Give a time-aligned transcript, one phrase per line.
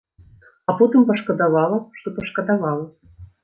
[0.71, 2.85] А потым пашкадавала, што пашкадавала.